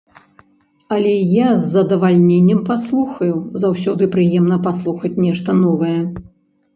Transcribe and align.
Але 0.95 1.09
я 1.33 1.49
з 1.57 1.65
задавальненнем 1.73 2.61
паслухаю, 2.69 3.35
заўсёды 3.65 4.03
прыемна 4.15 4.57
паслухаць 4.65 5.13
нешта 5.27 5.49
новае. 5.63 5.99